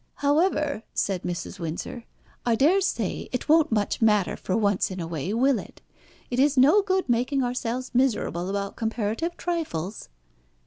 [0.15, 1.59] "However," said Mrs.
[1.59, 2.05] Windsor,
[2.43, 5.79] "I daresay it won't much matter for once in a way, will it?
[6.31, 10.09] It is no good making ourselves miserable about comparative trifles."